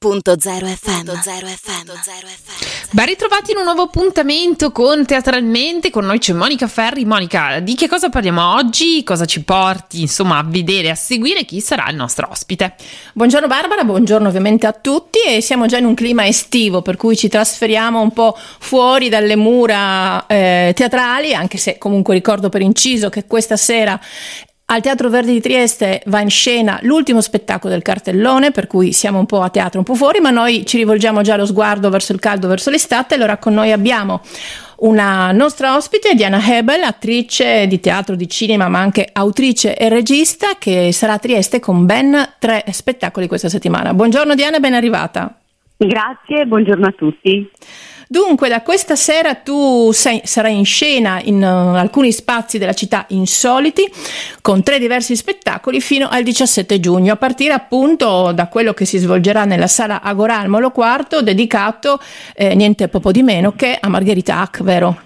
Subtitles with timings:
[0.00, 1.10] FM.
[2.92, 7.04] Ben ritrovati in un nuovo appuntamento con Teatralmente, con noi c'è Monica Ferri.
[7.04, 9.02] Monica, di che cosa parliamo oggi?
[9.02, 12.76] Cosa ci porti insomma a vedere, a seguire chi sarà il nostro ospite?
[13.12, 17.16] Buongiorno Barbara, buongiorno ovviamente a tutti e siamo già in un clima estivo per cui
[17.16, 23.08] ci trasferiamo un po' fuori dalle mura eh, teatrali, anche se comunque ricordo per inciso
[23.08, 24.00] che questa sera
[24.70, 29.18] al Teatro Verdi di Trieste va in scena l'ultimo spettacolo del cartellone, per cui siamo
[29.18, 32.12] un po' a teatro, un po' fuori, ma noi ci rivolgiamo già lo sguardo verso
[32.12, 33.14] il caldo, verso l'estate.
[33.14, 34.20] Allora con noi abbiamo
[34.80, 40.48] una nostra ospite, Diana Hebel, attrice di teatro, di cinema, ma anche autrice e regista,
[40.58, 43.94] che sarà a Trieste con ben tre spettacoli questa settimana.
[43.94, 45.34] Buongiorno Diana, ben arrivata.
[45.78, 47.50] Grazie, buongiorno a tutti.
[48.10, 53.04] Dunque, da questa sera tu sei, sarai in scena in uh, alcuni spazi della città
[53.08, 53.82] insoliti
[54.40, 58.96] con tre diversi spettacoli fino al 17 giugno, a partire appunto da quello che si
[58.96, 61.98] svolgerà nella sala Agora al Molo Quarto, dedicato
[62.34, 64.98] eh, niente poco di meno che a Margherita Hack, vero?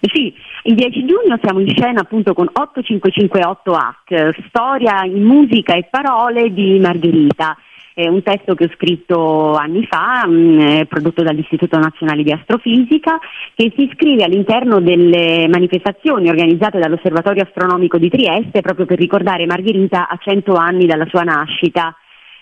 [0.00, 6.52] Sì, il 10 giugno siamo in scena appunto con 8558H, storia in musica e parole
[6.52, 7.56] di Margherita
[7.98, 13.18] è un testo che ho scritto anni fa, mh, mm, prodotto dall'Istituto Nazionale di Astrofisica,
[13.56, 20.06] che si iscrive all'interno delle manifestazioni organizzate dall'Osservatorio Astronomico di Trieste proprio per ricordare Margherita
[20.06, 21.92] a 100 anni dalla sua nascita.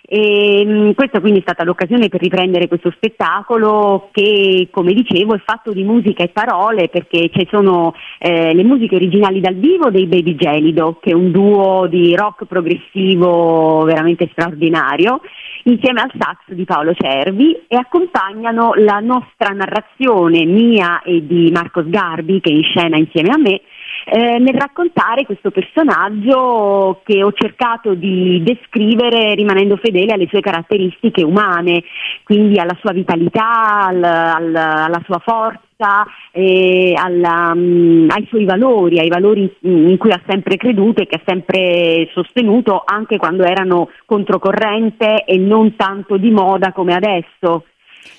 [0.08, 5.42] E, mh, questa quindi è stata l'occasione per riprendere questo spettacolo che, come dicevo, è
[5.44, 10.06] fatto di musica e parole perché ci sono eh, le musiche originali dal vivo dei
[10.06, 15.20] Baby Gelido, che è un duo di rock progressivo veramente straordinario,
[15.64, 21.82] insieme al sax di Paolo Cervi e accompagnano la nostra narrazione mia e di Marco
[21.82, 23.60] Sgarbi che è in scena insieme a me
[24.04, 31.24] eh, nel raccontare questo personaggio che ho cercato di descrivere rimanendo fedele alle sue caratteristiche
[31.24, 31.82] umane,
[32.22, 35.64] quindi alla sua vitalità, al, al, alla sua forza.
[35.78, 41.16] Alla, um, ai suoi valori, ai valori in, in cui ha sempre creduto e che
[41.16, 47.64] ha sempre sostenuto anche quando erano controcorrente e non tanto di moda come adesso.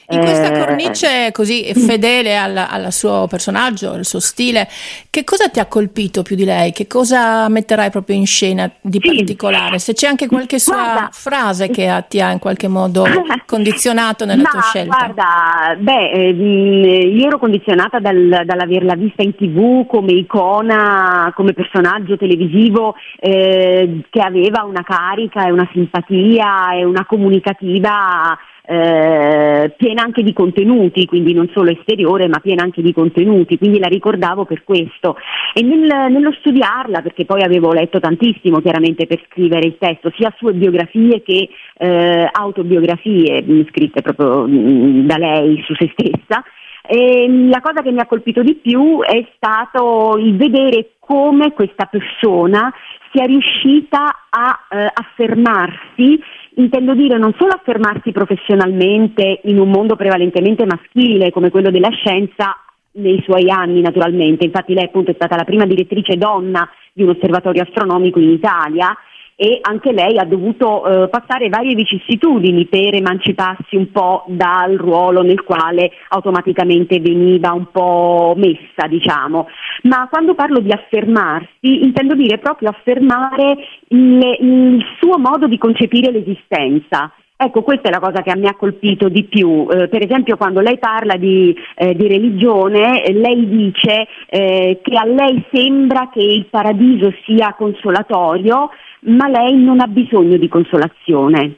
[0.10, 4.66] In questa eh, cornice così fedele al, al, suo personaggio, al suo stile,
[5.10, 6.72] che cosa ti ha colpito più di lei?
[6.72, 9.16] Che cosa metterai proprio in scena di sì.
[9.16, 9.80] particolare?
[9.80, 13.04] Se c'è anche qualche sua guarda, frase che ha, ti ha in qualche modo
[13.46, 14.96] condizionato nella ma, tua scelta?
[14.96, 22.16] Guarda, beh, eh, io ero condizionata dal, dall'averla vista in tv come icona, come personaggio
[22.16, 28.38] televisivo eh, che aveva una carica e una simpatia e una comunicativa
[28.70, 33.80] eh, piena anche di contenuti, quindi non solo esteriore ma piena anche di contenuti, quindi
[33.80, 35.16] la ricordavo per questo.
[35.54, 40.34] E nel, nello studiarla, perché poi avevo letto tantissimo chiaramente per scrivere il testo, sia
[40.38, 41.48] sue biografie che
[41.78, 46.44] eh, autobiografie mh, scritte proprio mh, da lei su se stessa,
[46.90, 51.86] e la cosa che mi ha colpito di più è stato il vedere come questa
[51.86, 52.74] persona
[53.12, 56.20] sia riuscita a eh, affermarsi
[56.58, 62.56] intendo dire non solo affermarsi professionalmente in un mondo prevalentemente maschile come quello della scienza
[62.94, 67.10] nei suoi anni naturalmente, infatti lei appunto è stata la prima direttrice donna di un
[67.10, 68.96] osservatorio astronomico in Italia
[69.40, 75.22] e anche lei ha dovuto eh, passare varie vicissitudini per emanciparsi un po' dal ruolo
[75.22, 79.48] nel quale automaticamente veniva un po' messa, diciamo.
[79.84, 83.58] Ma quando parlo di affermarsi, intendo dire proprio affermare
[83.90, 87.14] il, il suo modo di concepire l'esistenza.
[87.40, 89.68] Ecco, questa è la cosa che mi ha colpito di più.
[89.70, 94.98] Eh, per esempio, quando lei parla di, eh, di religione, eh, lei dice eh, che
[94.98, 98.72] a lei sembra che il paradiso sia consolatorio,
[99.02, 101.58] ma lei non ha bisogno di consolazione.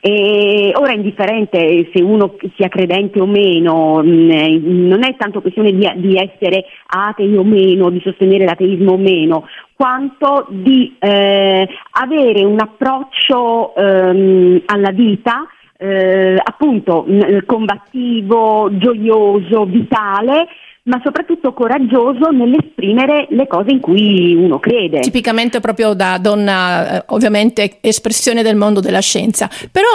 [0.00, 5.72] E ora è indifferente se uno sia credente o meno, mm, non è tanto questione
[5.72, 12.44] di, di, essere atei o meno, di sostenere l'ateismo o meno, quanto di eh, avere
[12.44, 15.46] un approccio ehm, alla vita
[15.78, 17.06] eh, appunto
[17.46, 20.48] combattivo, gioioso, vitale
[20.88, 25.00] ma soprattutto coraggioso nell'esprimere le cose in cui uno crede.
[25.00, 29.48] Tipicamente proprio da donna, eh, ovviamente espressione del mondo della scienza.
[29.70, 29.88] Però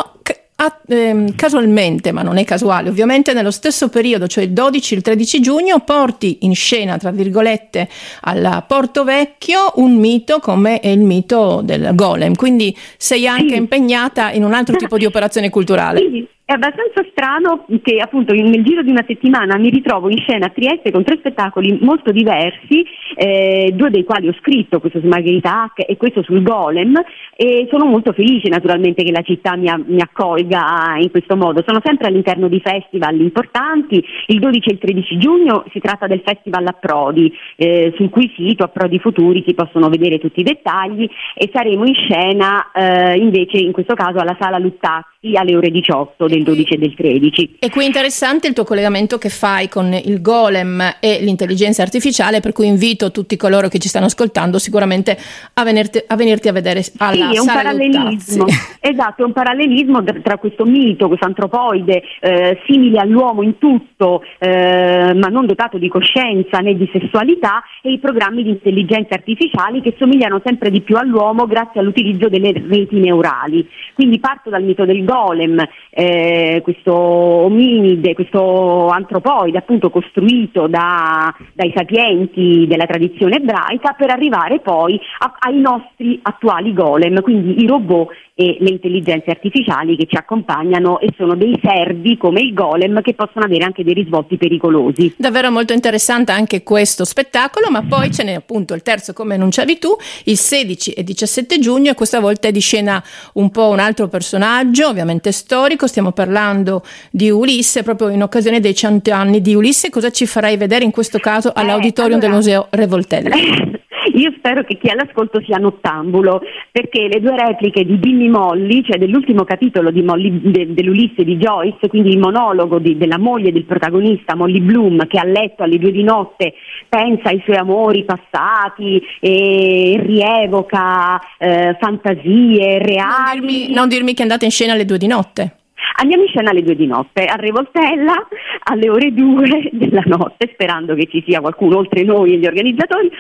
[0.56, 4.98] a, ehm, casualmente, ma non è casuale, ovviamente nello stesso periodo, cioè il 12 e
[4.98, 7.90] il 13 giugno, porti in scena, tra virgolette,
[8.22, 12.36] al Porto Vecchio un mito come il mito del golem.
[12.36, 13.56] Quindi sei anche sì.
[13.56, 16.00] impegnata in un altro tipo di operazione culturale.
[16.00, 16.28] Sì.
[16.46, 20.50] È abbastanza strano che appunto nel giro di una settimana mi ritrovo in scena a
[20.50, 22.86] Trieste con tre spettacoli molto diversi,
[23.16, 27.02] eh, due dei quali ho scritto, questo su Margherita Hack e questo sul Golem
[27.38, 31.64] e sono molto felice naturalmente che la città mi, mi, accolga in questo modo.
[31.66, 36.24] Sono sempre all'interno di festival importanti, il 12 e il 13 giugno si tratta del
[36.26, 41.50] Festival Approdi, eh, sul cui sito Approdi Futuri si possono vedere tutti i dettagli e
[41.54, 46.44] saremo in scena eh, invece in questo caso alla Sala Luttazzi alle ore 18 del
[46.44, 47.56] 12 e del 13.
[47.60, 52.40] E qui è interessante il tuo collegamento che fai con il golem e l'intelligenza artificiale,
[52.40, 55.18] per cui invito tutti coloro che ci stanno ascoltando sicuramente
[55.54, 58.46] a venirti a, venirti a vedere alla sì, è un parallelismo.
[58.80, 65.14] esatto, è un parallelismo tra questo mito, questo antropoide eh, simile all'uomo in tutto, eh,
[65.14, 69.96] ma non dotato di coscienza né di sessualità, e i programmi di intelligenza artificiali che
[69.98, 73.68] somigliano sempre di più all'uomo grazie all'utilizzo delle reti neurali.
[73.94, 76.23] Quindi parto dal mito del golem, eh,
[76.64, 85.00] questo ominide, questo antropoide appunto costruito da, dai sapienti della tradizione ebraica per arrivare poi
[85.20, 91.00] a, ai nostri attuali golem, quindi i robot e le intelligenze artificiali che ci accompagnano
[91.00, 95.14] e sono dei servi come il golem che possono avere anche dei risvolti pericolosi.
[95.18, 99.78] Davvero molto interessante anche questo spettacolo, ma poi ce n'è appunto il terzo come annunciavi
[99.78, 99.96] tu,
[100.26, 103.04] il 16 e 17 giugno e questa volta è di scena
[103.34, 108.74] un po' un altro personaggio, ovviamente storico, stiamo parlando di Ulisse proprio in occasione dei
[108.74, 112.28] 100 anni di Ulisse, cosa ci farai vedere in questo caso all'auditorium eh, allora...
[112.28, 113.82] del Museo Revoltelli?
[114.14, 118.84] Io spero che chi è all'ascolto sia nottambulo, perché le due repliche di Billy Molly,
[118.84, 123.66] cioè dell'ultimo capitolo Molly, de, dell'Ulisse di Joyce, quindi il monologo di, della moglie del
[123.66, 126.54] protagonista, Molly Bloom, che a letto alle due di notte
[126.88, 133.40] pensa ai suoi amori passati e rievoca eh, fantasie reali.
[133.40, 135.58] Non dirmi, non dirmi che andate in scena alle due di notte.
[135.98, 138.28] Andiamo in scena alle due di notte, a Revoltella
[138.64, 143.12] alle ore due della notte, sperando che ci sia qualcuno oltre noi e gli organizzatori,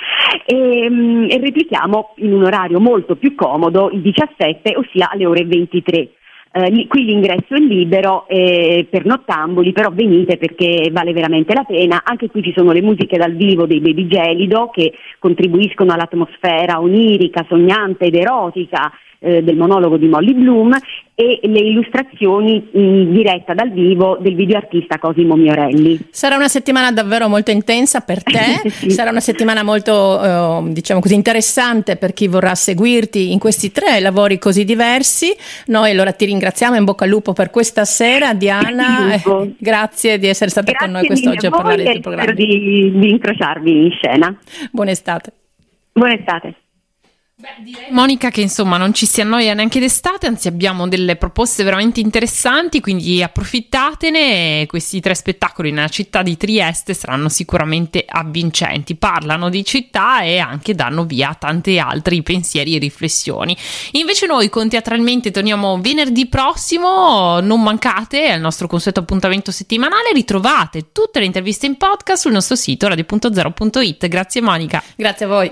[0.46, 5.46] e, mm, e replichiamo in un orario molto più comodo il 17, ossia alle ore
[5.46, 6.10] 23.
[6.56, 12.04] Eh, qui l'ingresso è libero eh, per nottamboli, però venite perché vale veramente la pena.
[12.04, 17.44] Anche qui ci sono le musiche dal vivo dei Baby Gelido che contribuiscono all'atmosfera onirica,
[17.48, 18.92] sognante ed erotica
[19.24, 20.78] eh, del monologo di Molly Bloom
[21.16, 26.00] e le illustrazioni in diretta dal vivo del videoartista Cosimo Miorelli.
[26.10, 28.90] Sarà una settimana davvero molto intensa per te, sì.
[28.90, 34.00] sarà una settimana molto eh, diciamo così interessante per chi vorrà seguirti in questi tre
[34.00, 35.34] lavori così diversi.
[35.68, 39.22] Noi allora ti ringraziamo in bocca al lupo per questa sera Diana, eh,
[39.58, 42.32] grazie di essere stata grazie con noi quest'oggi a, a parlare del programma.
[42.32, 44.38] Spero di, di incrociarvi in scena.
[44.72, 45.32] Buona estate.
[47.44, 47.92] Estate.
[47.92, 52.80] Monica che insomma non ci si annoia neanche d'estate, anzi abbiamo delle proposte veramente interessanti,
[52.80, 54.66] quindi approfittatene.
[54.68, 60.74] Questi tre spettacoli nella città di Trieste saranno sicuramente avvincenti, parlano di città e anche
[60.76, 63.56] danno via a tanti altri pensieri e riflessioni.
[63.92, 70.92] Invece noi con Teatralmente torniamo venerdì prossimo, non mancate al nostro consueto appuntamento settimanale, ritrovate
[70.92, 74.08] tutte le interviste in podcast sul nostro sito radio.0.it.
[74.08, 74.82] Grazie Monica.
[74.96, 75.52] Grazie a voi.